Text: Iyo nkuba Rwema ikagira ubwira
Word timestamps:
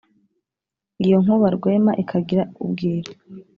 Iyo 1.05 1.17
nkuba 1.23 1.47
Rwema 1.55 1.91
ikagira 2.03 2.43
ubwira 2.63 3.11